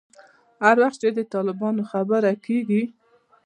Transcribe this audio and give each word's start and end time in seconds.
هر 0.63 0.75
وخت 0.83 0.97
چې 1.03 1.09
د 1.17 1.19
طالبانو 1.33 1.81
خبره 1.91 2.31
کېږي. 2.45 2.83